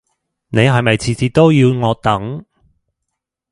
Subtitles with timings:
[0.47, 2.43] 你係咪次次都要我等？